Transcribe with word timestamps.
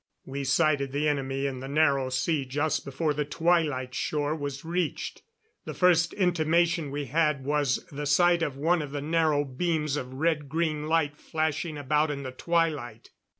We 0.25 0.45
sighted 0.45 0.93
the 0.93 1.07
enemy 1.07 1.45
in 1.45 1.59
the 1.59 1.67
Narrow 1.67 2.09
Sea 2.09 2.43
just 2.43 2.83
before 2.85 3.13
the 3.13 3.23
Twilight 3.23 3.93
shore 3.93 4.35
was 4.35 4.65
reached. 4.65 5.21
The 5.65 5.75
first 5.75 6.13
intimation 6.13 6.89
we 6.89 7.05
had 7.05 7.45
was 7.45 7.85
the 7.91 8.07
sight 8.07 8.41
of 8.41 8.57
one 8.57 8.81
of 8.81 8.89
the 8.89 9.01
narrow 9.03 9.45
beams 9.45 9.97
of 9.97 10.15
red 10.15 10.49
green 10.49 10.87
light 10.87 11.15
flashing 11.17 11.77
about 11.77 12.09
in 12.09 12.23
the 12.23 12.31
twilight. 12.31 13.11